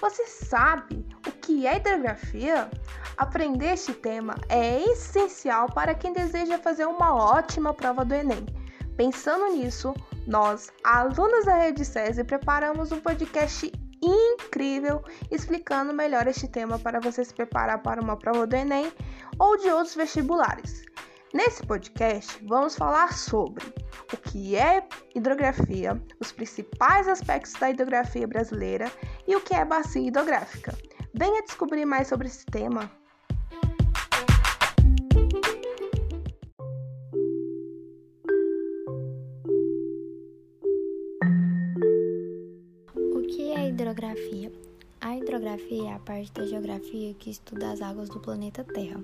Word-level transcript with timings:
Você 0.00 0.26
sabe 0.26 1.06
o 1.24 1.30
que 1.30 1.68
é 1.68 1.76
hidrografia? 1.76 2.68
Aprender 3.16 3.74
este 3.74 3.94
tema 3.94 4.34
é 4.48 4.82
essencial 4.90 5.72
para 5.72 5.94
quem 5.94 6.12
deseja 6.12 6.58
fazer 6.58 6.84
uma 6.84 7.14
ótima 7.14 7.72
prova 7.72 8.04
do 8.04 8.12
Enem. 8.12 8.44
Pensando 8.96 9.54
nisso, 9.54 9.94
nós, 10.26 10.72
alunos 10.82 11.44
da 11.44 11.56
Rede 11.58 11.84
SESI, 11.84 12.24
preparamos 12.24 12.90
um 12.90 12.98
podcast 12.98 13.70
incrível 14.02 15.04
explicando 15.30 15.94
melhor 15.94 16.26
este 16.26 16.48
tema 16.48 16.76
para 16.76 16.98
você 16.98 17.24
se 17.24 17.32
preparar 17.32 17.82
para 17.82 18.02
uma 18.02 18.16
prova 18.16 18.48
do 18.48 18.56
Enem 18.56 18.92
ou 19.38 19.56
de 19.56 19.68
outros 19.68 19.94
vestibulares. 19.94 20.84
Nesse 21.34 21.66
podcast, 21.66 22.38
vamos 22.46 22.76
falar 22.76 23.12
sobre 23.12 23.64
o 24.12 24.16
que 24.16 24.54
é 24.54 24.86
hidrografia, 25.16 26.00
os 26.20 26.30
principais 26.30 27.08
aspectos 27.08 27.54
da 27.54 27.70
hidrografia 27.70 28.24
brasileira 28.24 28.88
e 29.26 29.34
o 29.34 29.40
que 29.40 29.52
é 29.52 29.64
bacia 29.64 30.06
hidrográfica. 30.06 30.72
Venha 31.12 31.42
descobrir 31.42 31.84
mais 31.86 32.06
sobre 32.06 32.28
esse 32.28 32.46
tema. 32.46 32.88
O 42.94 43.22
que 43.26 43.50
é 43.54 43.70
hidrografia? 43.70 44.52
A 45.00 45.16
hidrografia 45.16 45.90
é 45.90 45.94
a 45.94 45.98
parte 45.98 46.30
da 46.30 46.46
geografia 46.46 47.12
que 47.14 47.28
estuda 47.28 47.72
as 47.72 47.82
águas 47.82 48.08
do 48.08 48.20
planeta 48.20 48.62
Terra. 48.62 49.02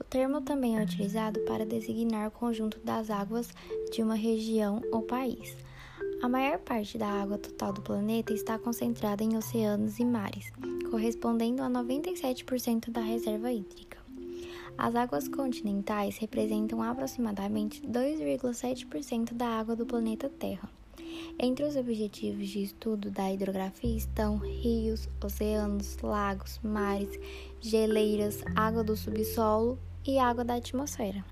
O 0.00 0.04
termo 0.04 0.40
também 0.40 0.78
é 0.78 0.82
utilizado 0.82 1.40
para 1.40 1.66
designar 1.66 2.28
o 2.28 2.30
conjunto 2.30 2.78
das 2.80 3.10
águas 3.10 3.48
de 3.92 4.02
uma 4.02 4.14
região 4.14 4.80
ou 4.92 5.02
país. 5.02 5.56
A 6.22 6.28
maior 6.28 6.58
parte 6.58 6.96
da 6.96 7.06
água 7.06 7.38
total 7.38 7.72
do 7.72 7.82
planeta 7.82 8.32
está 8.32 8.58
concentrada 8.58 9.22
em 9.22 9.36
oceanos 9.36 9.98
e 9.98 10.04
mares, 10.04 10.50
correspondendo 10.90 11.62
a 11.62 11.68
97% 11.68 12.90
da 12.90 13.00
reserva 13.00 13.52
hídrica. 13.52 13.98
As 14.76 14.94
águas 14.94 15.28
continentais 15.28 16.16
representam 16.18 16.80
aproximadamente 16.82 17.82
2,7% 17.82 19.34
da 19.34 19.46
água 19.46 19.74
do 19.74 19.84
planeta 19.84 20.28
Terra. 20.28 20.70
Entre 21.38 21.64
os 21.64 21.76
objetivos 21.76 22.48
de 22.48 22.62
estudo 22.62 23.10
da 23.10 23.32
hidrografia 23.32 23.96
estão 23.96 24.38
rios, 24.38 25.08
oceanos, 25.22 25.96
lagos, 25.98 26.60
mares, 26.62 27.10
geleiras, 27.60 28.42
água 28.54 28.82
do 28.82 28.96
subsolo 28.96 29.78
e 30.08 30.18
água 30.18 30.42
da 30.42 30.54
atmosfera. 30.54 31.22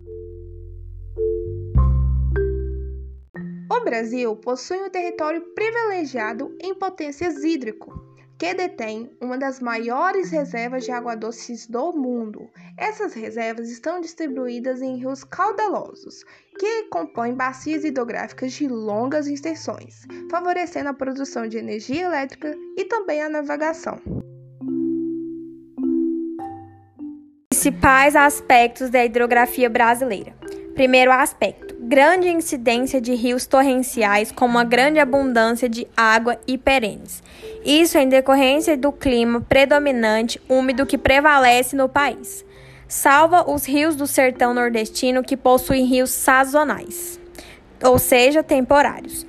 O 3.73 3.81
Brasil 3.85 4.37
possui 4.37 4.77
um 4.77 4.91
território 4.91 5.41
privilegiado 5.55 6.55
em 6.61 6.75
potências 6.75 7.43
hídrico, 7.43 7.99
que 8.39 8.53
detém 8.53 9.11
uma 9.19 9.39
das 9.39 9.61
maiores 9.61 10.31
reservas 10.31 10.85
de 10.85 10.91
água 10.91 11.17
doce 11.17 11.71
do 11.71 11.93
mundo. 11.93 12.51
Essas 12.77 13.15
reservas 13.15 13.71
estão 13.71 13.99
distribuídas 13.99 14.83
em 14.83 14.99
rios 14.99 15.25
caudalosos, 15.25 16.23
que 16.59 16.83
compõem 16.91 17.35
bacias 17.35 17.83
hidrográficas 17.83 18.53
de 18.53 18.69
longas 18.69 19.27
extensões, 19.27 20.03
favorecendo 20.31 20.91
a 20.91 20.95
produção 20.95 21.49
de 21.49 21.57
energia 21.57 22.05
elétrica 22.05 22.55
e 22.77 22.85
também 22.85 23.23
a 23.23 23.31
navegação. 23.31 23.99
Principais 27.67 28.15
aspectos 28.15 28.91
da 28.91 29.05
hidrografia 29.05 29.69
brasileira. 29.69 30.33
Primeiro 30.77 31.11
aspecto: 31.11 31.75
grande 31.81 32.29
incidência 32.29 33.01
de 33.01 33.13
rios 33.13 33.45
torrenciais 33.45 34.31
com 34.31 34.47
uma 34.47 34.63
grande 34.63 35.01
abundância 35.01 35.69
de 35.69 35.85
água 35.97 36.39
e 36.47 36.57
perenes. 36.57 37.25
Isso 37.65 37.99
em 37.99 38.09
decorrência 38.09 38.77
do 38.77 38.93
clima 38.93 39.41
predominante 39.41 40.41
úmido 40.49 40.87
que 40.87 40.97
prevalece 40.97 41.75
no 41.75 41.89
país. 41.89 42.45
Salva 42.87 43.51
os 43.51 43.67
rios 43.67 43.97
do 43.97 44.07
sertão 44.07 44.55
nordestino 44.55 45.25
que 45.25 45.37
possuem 45.37 45.87
rios 45.87 46.11
sazonais, 46.11 47.19
ou 47.83 47.99
seja, 47.99 48.45
temporários. 48.45 49.27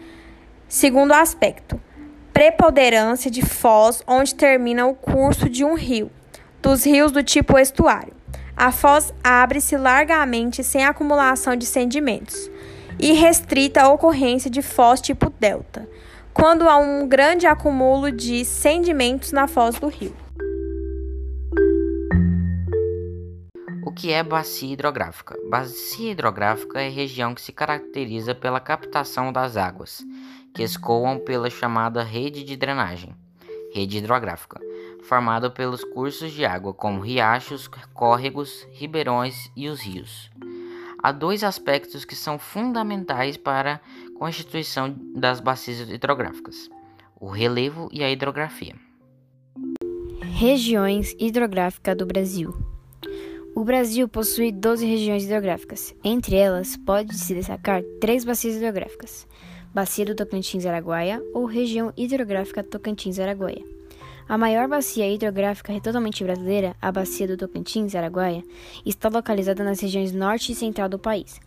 Segundo 0.67 1.11
aspecto: 1.13 1.81
preponderância 2.31 3.31
de 3.31 3.43
foz 3.43 4.03
onde 4.05 4.35
termina 4.35 4.85
o 4.85 4.93
curso 4.93 5.49
de 5.49 5.65
um 5.65 5.73
rio, 5.73 6.11
dos 6.61 6.85
rios 6.85 7.11
do 7.11 7.23
tipo 7.23 7.57
estuário. 7.57 8.16
A 8.57 8.71
foz 8.71 9.13
abre-se 9.23 9.77
largamente 9.77 10.63
sem 10.63 10.83
acumulação 10.83 11.55
de 11.55 11.63
sedimentos 11.63 12.49
e 12.99 13.11
restrita 13.11 13.83
a 13.83 13.89
ocorrência 13.93 14.49
de 14.49 14.63
foz 14.63 14.99
tipo 14.99 15.29
delta, 15.29 15.87
quando 16.33 16.67
há 16.67 16.75
um 16.75 17.07
grande 17.07 17.45
acúmulo 17.45 18.11
de 18.11 18.43
sedimentos 18.43 19.31
na 19.31 19.47
foz 19.47 19.77
do 19.77 19.87
rio. 19.87 20.11
O 23.85 23.91
que 23.91 24.11
é 24.11 24.23
bacia 24.23 24.73
hidrográfica? 24.73 25.35
Bacia 25.47 26.11
hidrográfica 26.11 26.81
é 26.81 26.89
região 26.89 27.35
que 27.35 27.41
se 27.41 27.51
caracteriza 27.51 28.33
pela 28.33 28.59
captação 28.59 29.31
das 29.31 29.55
águas, 29.55 30.03
que 30.55 30.63
escoam 30.63 31.19
pela 31.19 31.47
chamada 31.51 32.01
rede 32.01 32.43
de 32.43 32.57
drenagem, 32.57 33.15
rede 33.71 33.99
hidrográfica 33.99 34.59
formado 35.03 35.51
pelos 35.51 35.83
cursos 35.83 36.31
de 36.31 36.45
água, 36.45 36.73
como 36.73 37.01
riachos, 37.01 37.67
córregos, 37.93 38.67
ribeirões 38.71 39.51
e 39.55 39.67
os 39.67 39.81
rios. 39.81 40.29
Há 41.01 41.11
dois 41.11 41.43
aspectos 41.43 42.03
que 42.03 42.15
são 42.15 42.39
fundamentais 42.39 43.37
para 43.37 43.75
a 43.75 44.19
constituição 44.19 44.95
das 45.15 45.39
bacias 45.39 45.89
hidrográficas: 45.89 46.69
o 47.19 47.27
relevo 47.27 47.87
e 47.91 48.03
a 48.03 48.11
hidrografia. 48.11 48.75
Regiões 50.21 51.15
hidrográficas 51.19 51.95
do 51.95 52.05
Brasil. 52.05 52.53
O 53.55 53.63
Brasil 53.63 54.07
possui 54.07 54.51
12 54.51 54.85
regiões 54.85 55.23
hidrográficas. 55.23 55.95
Entre 56.03 56.35
elas, 56.35 56.77
pode-se 56.77 57.33
destacar 57.33 57.81
três 57.99 58.23
bacias 58.23 58.55
hidrográficas: 58.55 59.27
Bacia 59.73 60.05
do 60.05 60.15
Tocantins-Araguaia 60.15 61.23
ou 61.33 61.45
Região 61.45 61.91
Hidrográfica 61.97 62.63
Tocantins-Araguaia. 62.63 63.76
A 64.29 64.37
maior 64.37 64.67
bacia 64.67 65.09
hidrográfica 65.09 65.79
totalmente 65.79 66.21
brasileira, 66.21 66.75
a 66.81 66.91
Bacia 66.91 67.25
do 67.25 67.37
Tocantins, 67.37 67.95
Araguaia, 67.95 68.43
está 68.85 69.07
localizada 69.07 69.63
nas 69.63 69.79
regiões 69.79 70.11
norte 70.11 70.51
e 70.51 70.55
central 70.55 70.89
do 70.89 70.99
país. 70.99 71.39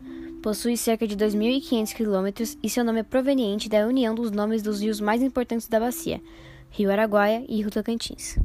Possui 0.43 0.79
cerca 0.79 1.07
de 1.07 1.15
2.500 1.15 1.93
quilômetros 1.93 2.57
e 2.63 2.71
seu 2.71 2.83
nome 2.83 3.01
é 3.01 3.03
proveniente 3.03 3.69
da 3.69 3.87
união 3.87 4.15
dos 4.15 4.31
nomes 4.31 4.63
dos 4.63 4.81
rios 4.81 4.99
mais 4.99 5.23
importantes 5.23 5.69
da 5.69 5.79
bacia, 5.79 6.23
Rio 6.71 6.91
Araguaia 6.91 7.45
e 7.47 7.59
Rio 7.59 7.71
Tocantins. 7.71 8.39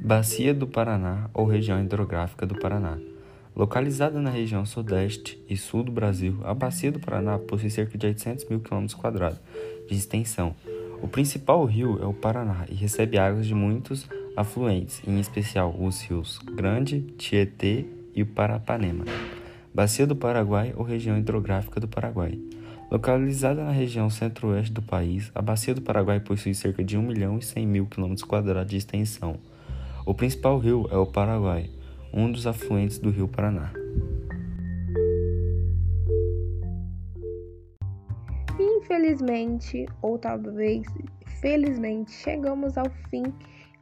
Bacia 0.00 0.54
do 0.54 0.68
Paraná 0.68 1.30
ou 1.34 1.46
região 1.46 1.82
hidrográfica 1.82 2.46
do 2.46 2.54
Paraná. 2.54 2.96
Localizada 3.54 4.18
na 4.18 4.30
região 4.30 4.64
sudeste 4.64 5.38
e 5.46 5.58
sul 5.58 5.82
do 5.82 5.92
Brasil, 5.92 6.38
a 6.42 6.54
Bacia 6.54 6.90
do 6.90 6.98
Paraná 6.98 7.38
possui 7.38 7.68
cerca 7.68 7.98
de 7.98 8.06
800 8.06 8.46
mil 8.46 8.60
km 8.60 8.86
de 9.86 9.94
extensão. 9.94 10.56
O 11.02 11.08
principal 11.08 11.62
rio 11.66 11.98
é 12.02 12.06
o 12.06 12.14
Paraná 12.14 12.64
e 12.70 12.74
recebe 12.74 13.18
águas 13.18 13.46
de 13.46 13.54
muitos 13.54 14.08
afluentes, 14.34 15.02
em 15.06 15.20
especial 15.20 15.76
os 15.78 16.00
rios 16.00 16.38
Grande, 16.38 17.02
Tietê 17.18 17.84
e 18.14 18.22
o 18.22 18.26
Parapanema. 18.26 19.04
Bacia 19.74 20.06
do 20.06 20.16
Paraguai 20.16 20.72
ou 20.74 20.82
região 20.82 21.18
hidrográfica 21.18 21.78
do 21.78 21.86
Paraguai. 21.86 22.38
Localizada 22.90 23.64
na 23.64 23.72
região 23.72 24.08
centro-oeste 24.08 24.72
do 24.72 24.80
país, 24.80 25.30
a 25.34 25.42
Bacia 25.42 25.74
do 25.74 25.82
Paraguai 25.82 26.20
possui 26.20 26.54
cerca 26.54 26.82
de 26.82 26.96
1 26.96 27.02
milhão 27.02 27.38
e 27.38 27.42
100 27.42 27.66
mil 27.66 27.88
quadrados 28.26 28.70
de 28.70 28.78
extensão. 28.78 29.36
O 30.06 30.14
principal 30.14 30.58
rio 30.58 30.88
é 30.90 30.96
o 30.96 31.06
Paraguai, 31.06 31.68
um 32.12 32.30
dos 32.30 32.46
afluentes 32.46 32.98
do 32.98 33.10
rio 33.10 33.26
Paraná. 33.26 33.72
Infelizmente, 38.58 39.86
ou 40.02 40.18
talvez 40.18 40.86
felizmente, 41.40 42.12
chegamos 42.12 42.76
ao 42.76 42.90
fim 43.10 43.24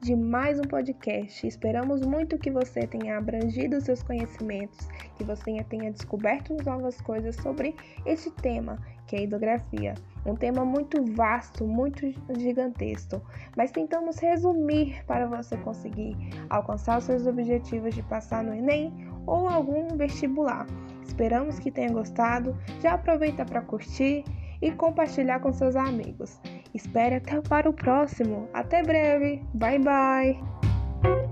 de 0.00 0.16
mais 0.16 0.58
um 0.58 0.62
podcast. 0.62 1.46
Esperamos 1.46 2.00
muito 2.00 2.38
que 2.38 2.50
você 2.50 2.86
tenha 2.86 3.18
abrangido 3.18 3.78
seus 3.82 4.02
conhecimentos, 4.02 4.88
que 5.16 5.24
você 5.24 5.62
tenha 5.64 5.92
descoberto 5.92 6.56
novas 6.64 6.98
coisas 7.02 7.36
sobre 7.36 7.76
este 8.06 8.30
tema, 8.30 8.78
que 9.06 9.14
é 9.14 9.18
a 9.18 9.22
hidrografia. 9.22 9.94
Um 10.24 10.34
tema 10.34 10.64
muito 10.64 11.04
vasto, 11.12 11.66
muito 11.66 12.00
gigantesco, 12.38 13.20
mas 13.54 13.70
tentamos 13.72 14.18
resumir 14.18 15.04
para 15.04 15.26
você 15.26 15.58
conseguir 15.58 16.16
alcançar 16.48 16.98
os 16.98 17.04
seus 17.04 17.26
objetivos 17.26 17.94
de 17.94 18.02
passar 18.02 18.42
no 18.42 18.54
Enem 18.54 19.06
ou 19.26 19.48
algum 19.48 19.96
vestibular. 19.98 20.66
Esperamos 21.02 21.58
que 21.58 21.70
tenha 21.70 21.92
gostado. 21.92 22.56
Já 22.80 22.94
aproveita 22.94 23.44
para 23.44 23.60
curtir 23.60 24.24
e 24.62 24.70
compartilhar 24.70 25.40
com 25.40 25.52
seus 25.52 25.76
amigos. 25.76 26.40
Espere 26.74 27.16
até 27.16 27.40
para 27.40 27.68
o 27.68 27.72
próximo. 27.72 28.48
Até 28.52 28.82
breve. 28.82 29.44
Bye 29.54 29.78
bye. 29.78 31.29